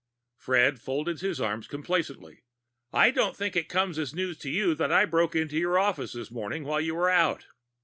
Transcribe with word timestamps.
Fred 0.35 0.81
folded 0.81 1.21
his 1.21 1.39
arms 1.39 1.67
complacently. 1.67 2.41
"I 2.91 3.11
don't 3.11 3.37
think 3.37 3.55
it 3.55 3.69
comes 3.69 3.99
as 3.99 4.15
news 4.15 4.39
to 4.39 4.49
you 4.49 4.73
that 4.73 4.91
I 4.91 5.05
broke 5.05 5.35
into 5.35 5.59
your 5.59 5.77
office 5.77 6.13
this 6.13 6.31
morning 6.31 6.63
while 6.63 6.81
you 6.81 6.95
were 6.95 7.11
out. 7.11 7.45